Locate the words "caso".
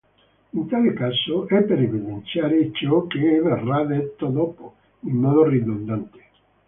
0.93-1.47